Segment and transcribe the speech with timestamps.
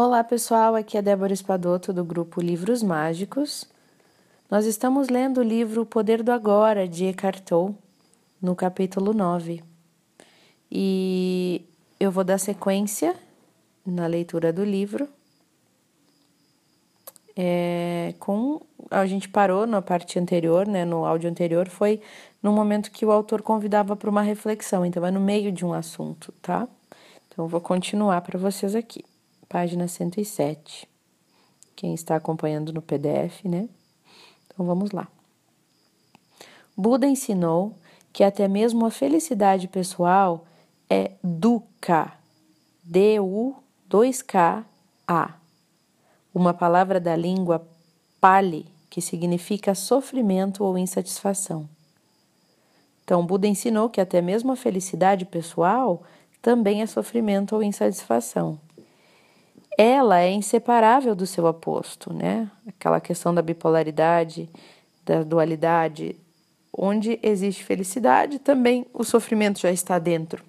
[0.00, 3.64] Olá pessoal, aqui é Débora Espadoto do grupo Livros Mágicos.
[4.48, 7.74] Nós estamos lendo o livro O Poder do Agora de Eckhart Tolle,
[8.40, 9.60] no capítulo 9.
[10.70, 11.64] E
[11.98, 13.12] eu vou dar sequência
[13.84, 15.08] na leitura do livro.
[17.36, 18.60] É, com
[18.92, 22.00] a gente parou na parte anterior, né, no áudio anterior, foi
[22.40, 25.72] no momento que o autor convidava para uma reflexão, então é no meio de um
[25.72, 26.68] assunto, tá?
[27.26, 29.04] Então eu vou continuar para vocês aqui
[29.48, 30.86] página 107.
[31.74, 33.68] Quem está acompanhando no PDF, né?
[34.46, 35.08] Então vamos lá.
[36.76, 37.74] Buda ensinou
[38.12, 40.44] que até mesmo a felicidade pessoal
[40.90, 42.12] é dukkha,
[42.84, 43.64] D-U-2-K-A,
[46.34, 47.66] uma palavra da língua
[48.20, 51.68] Pali que significa sofrimento ou insatisfação.
[53.04, 56.02] Então, Buda ensinou que até mesmo a felicidade pessoal
[56.42, 58.58] também é sofrimento ou insatisfação
[59.80, 62.50] ela é inseparável do seu aposto, né?
[62.66, 64.50] Aquela questão da bipolaridade,
[65.06, 66.16] da dualidade,
[66.76, 70.42] onde existe felicidade, também o sofrimento já está dentro.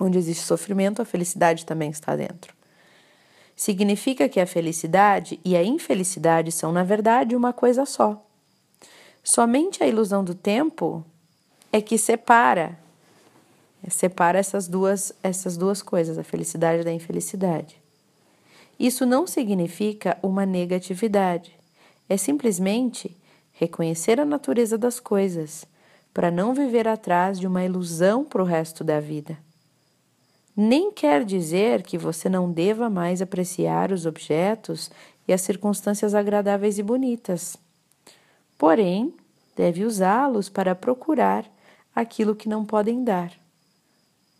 [0.00, 2.52] Onde existe sofrimento, a felicidade também está dentro.
[3.54, 8.20] Significa que a felicidade e a infelicidade são, na verdade, uma coisa só.
[9.22, 11.04] Somente a ilusão do tempo
[11.72, 12.76] é que separa
[13.88, 17.85] separa essas duas essas duas coisas, a felicidade da infelicidade.
[18.78, 21.56] Isso não significa uma negatividade,
[22.08, 23.16] é simplesmente
[23.52, 25.64] reconhecer a natureza das coisas,
[26.12, 29.38] para não viver atrás de uma ilusão para o resto da vida.
[30.56, 34.90] Nem quer dizer que você não deva mais apreciar os objetos
[35.28, 37.56] e as circunstâncias agradáveis e bonitas.
[38.56, 39.12] Porém,
[39.54, 41.44] deve usá-los para procurar
[41.94, 43.32] aquilo que não podem dar.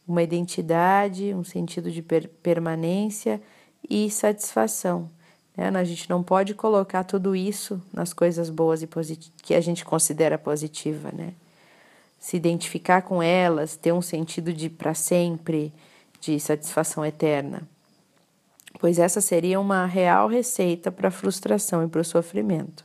[0.07, 3.43] Uma identidade, um sentido de per permanência
[3.89, 5.11] e satisfação.
[5.57, 5.69] Né?
[5.69, 8.89] A gente não pode colocar tudo isso nas coisas boas e
[9.43, 11.33] que a gente considera positiva, né?
[12.19, 15.73] Se identificar com elas, ter um sentido de para sempre,
[16.21, 17.63] de satisfação eterna.
[18.79, 22.85] Pois essa seria uma real receita para a frustração e para o sofrimento.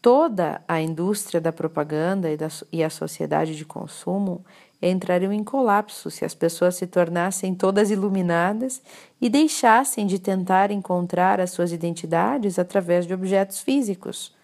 [0.00, 4.44] Toda a indústria da propaganda e, da, e a sociedade de consumo
[4.88, 8.82] entrariam em colapso se as pessoas se tornassem todas iluminadas
[9.20, 14.34] e deixassem de tentar encontrar as suas identidades através de objetos físicos.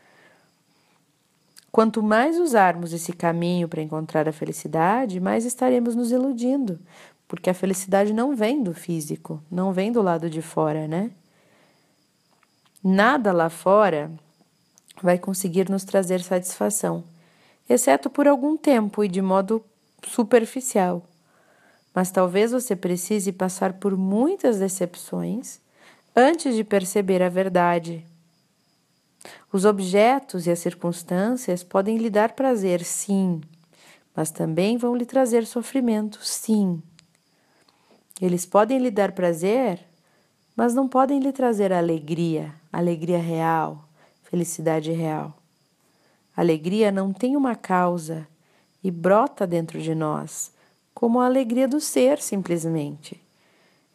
[1.73, 6.79] Quanto mais usarmos esse caminho para encontrar a felicidade, mais estaremos nos iludindo,
[7.27, 11.11] porque a felicidade não vem do físico, não vem do lado de fora, né?
[12.83, 14.11] Nada lá fora
[15.03, 17.05] vai conseguir nos trazer satisfação,
[17.69, 19.63] exceto por algum tempo e de modo
[20.07, 21.05] superficial.
[21.95, 25.61] Mas talvez você precise passar por muitas decepções
[26.15, 28.05] antes de perceber a verdade.
[29.53, 33.41] Os objetos e as circunstâncias podem lhe dar prazer, sim,
[34.15, 36.83] mas também vão lhe trazer sofrimento, sim.
[38.21, 39.85] Eles podem lhe dar prazer,
[40.57, 43.89] mas não podem lhe trazer alegria, alegria real,
[44.25, 45.37] felicidade real.
[46.37, 48.27] Alegria não tem uma causa
[48.83, 50.53] e brota dentro de nós,
[50.95, 53.21] como a alegria do ser, simplesmente.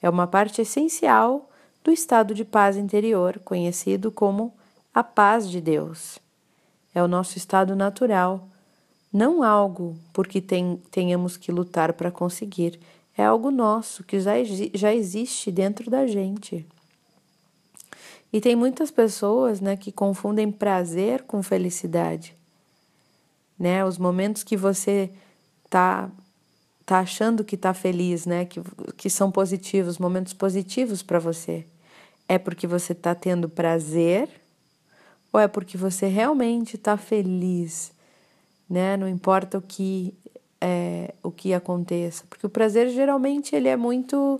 [0.01, 1.49] É uma parte essencial
[1.83, 4.53] do estado de paz interior, conhecido como
[4.93, 6.19] a paz de Deus.
[6.93, 8.47] É o nosso estado natural,
[9.11, 12.79] não algo porque tem, tenhamos que lutar para conseguir,
[13.17, 14.33] é algo nosso que já,
[14.73, 16.65] já existe dentro da gente.
[18.31, 22.35] E tem muitas pessoas né, que confundem prazer com felicidade
[23.57, 23.85] né?
[23.85, 25.11] Os momentos que você
[25.69, 26.09] tá
[26.85, 28.45] tá achando que tá feliz, né?
[28.45, 28.61] Que,
[28.97, 31.65] que são positivos, momentos positivos para você.
[32.27, 34.29] É porque você tá tendo prazer
[35.31, 37.91] ou é porque você realmente está feliz,
[38.69, 38.97] né?
[38.97, 40.13] Não importa o que
[40.61, 44.39] é, o que aconteça, porque o prazer geralmente ele é muito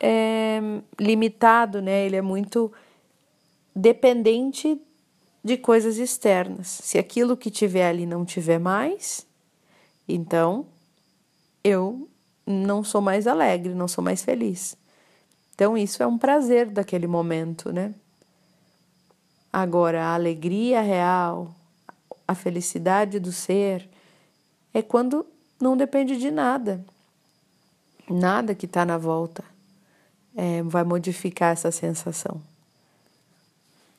[0.00, 0.60] é,
[0.98, 2.06] limitado, né?
[2.06, 2.72] Ele é muito
[3.74, 4.80] dependente
[5.44, 6.68] de coisas externas.
[6.68, 9.26] Se aquilo que tiver ali não tiver mais,
[10.08, 10.66] então
[11.64, 12.08] eu
[12.46, 14.76] não sou mais alegre, não sou mais feliz.
[15.54, 17.94] Então isso é um prazer daquele momento, né?
[19.52, 21.54] Agora, a alegria real,
[22.26, 23.86] a felicidade do ser,
[24.72, 25.26] é quando
[25.60, 26.82] não depende de nada.
[28.08, 29.44] Nada que está na volta
[30.34, 32.40] é, vai modificar essa sensação.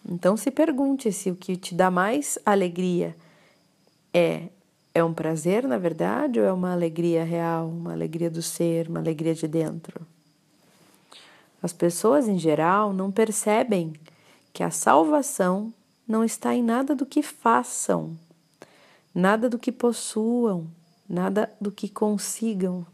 [0.09, 3.15] Então se pergunte se o que te dá mais alegria
[4.13, 4.49] é
[4.95, 8.99] é um prazer, na verdade, ou é uma alegria real, uma alegria do ser, uma
[8.99, 10.05] alegria de dentro?
[11.63, 13.93] As pessoas em geral não percebem
[14.51, 15.73] que a salvação
[16.07, 18.15] não está em nada do que façam,
[19.15, 20.67] nada do que possuam,
[21.09, 22.85] nada do que consigam.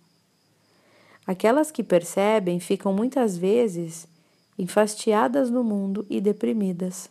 [1.28, 4.08] Aquelas que percebem ficam muitas vezes
[4.60, 7.10] enfastiadas no mundo e deprimidas.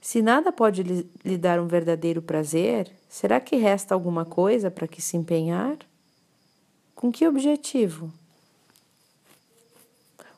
[0.00, 5.02] Se nada pode lhe dar um verdadeiro prazer, será que resta alguma coisa para que
[5.02, 5.76] se empenhar?
[6.94, 8.12] Com que objetivo?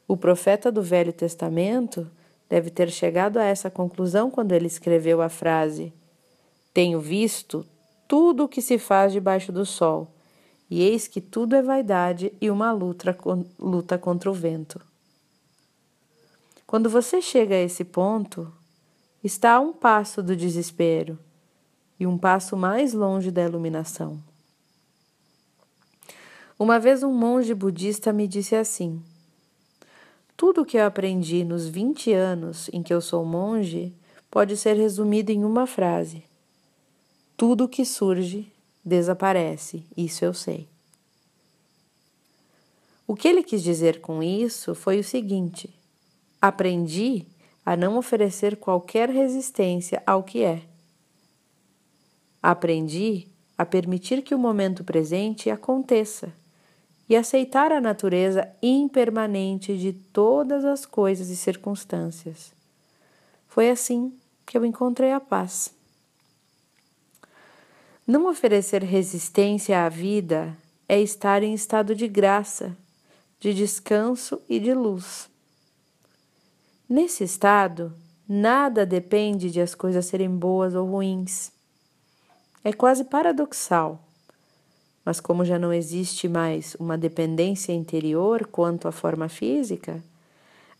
[0.08, 2.10] O profeta do Velho Testamento
[2.48, 5.92] deve ter chegado a essa conclusão quando ele escreveu a frase:
[6.72, 7.66] Tenho visto
[8.08, 10.08] tudo o que se faz debaixo do sol,
[10.70, 13.14] e eis que tudo é vaidade e uma luta,
[13.58, 14.80] luta contra o vento.
[16.68, 18.52] Quando você chega a esse ponto,
[19.24, 21.18] está a um passo do desespero
[21.98, 24.22] e um passo mais longe da iluminação.
[26.58, 29.02] Uma vez um monge budista me disse assim:
[30.36, 33.90] Tudo o que eu aprendi nos 20 anos em que eu sou monge
[34.30, 36.22] pode ser resumido em uma frase:
[37.34, 38.46] Tudo o que surge
[38.84, 40.68] desaparece, isso eu sei.
[43.06, 45.77] O que ele quis dizer com isso foi o seguinte:
[46.40, 47.26] aprendi
[47.64, 50.62] a não oferecer qualquer resistência ao que é.
[52.42, 56.32] Aprendi a permitir que o momento presente aconteça
[57.08, 62.52] e aceitar a natureza impermanente de todas as coisas e circunstâncias.
[63.48, 64.12] Foi assim
[64.46, 65.74] que eu encontrei a paz.
[68.06, 70.56] Não oferecer resistência à vida
[70.88, 72.76] é estar em estado de graça,
[73.38, 75.27] de descanso e de luz.
[76.88, 77.92] Nesse estado,
[78.26, 81.52] nada depende de as coisas serem boas ou ruins.
[82.64, 84.02] É quase paradoxal.
[85.04, 90.02] Mas, como já não existe mais uma dependência interior quanto à forma física,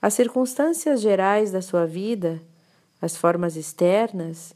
[0.01, 2.41] as circunstâncias gerais da sua vida,
[3.03, 4.55] as formas externas,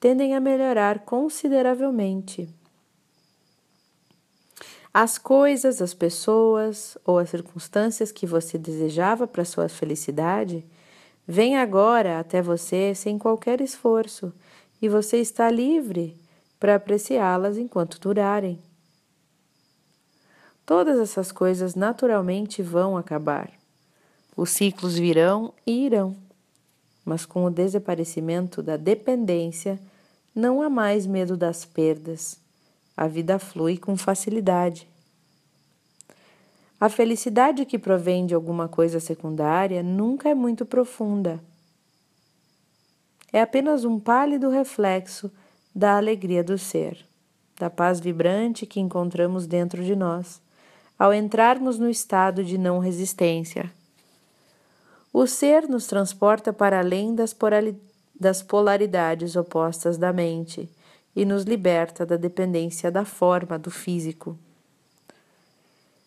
[0.00, 2.48] tendem a melhorar consideravelmente.
[4.92, 10.64] As coisas, as pessoas ou as circunstâncias que você desejava para sua felicidade
[11.30, 14.32] Vem agora até você sem qualquer esforço
[14.80, 16.16] e você está livre
[16.58, 18.58] para apreciá-las enquanto durarem.
[20.64, 23.50] Todas essas coisas naturalmente vão acabar.
[24.34, 26.16] Os ciclos virão e irão,
[27.04, 29.78] mas com o desaparecimento da dependência,
[30.34, 32.38] não há mais medo das perdas.
[32.96, 34.88] A vida flui com facilidade.
[36.80, 41.42] A felicidade que provém de alguma coisa secundária nunca é muito profunda.
[43.32, 45.30] É apenas um pálido reflexo
[45.74, 47.04] da alegria do ser,
[47.58, 50.40] da paz vibrante que encontramos dentro de nós,
[50.96, 53.70] ao entrarmos no estado de não resistência.
[55.12, 57.34] O ser nos transporta para além das,
[58.42, 60.68] polaridades opostas da mente
[61.14, 64.38] e nos liberta da dependência da forma do físico.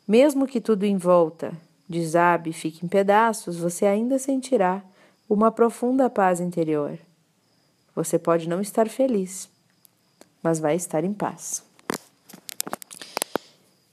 [0.08, 1.54] Mesmo que tudo em volta
[1.88, 4.84] desabe e fique em pedaços, você ainda sentirá
[5.30, 6.98] uma profunda paz interior.
[7.96, 9.50] Você pode não estar feliz,
[10.42, 11.64] mas vai estar em paz.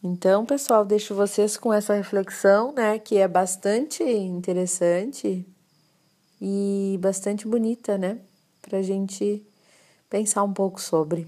[0.03, 5.45] Então, pessoal, deixo vocês com essa reflexão, né, que é bastante interessante
[6.41, 8.19] e bastante bonita, né,
[8.63, 9.43] para a gente
[10.09, 11.27] pensar um pouco sobre.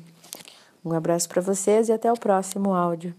[0.85, 3.15] Um abraço para vocês e até o próximo áudio.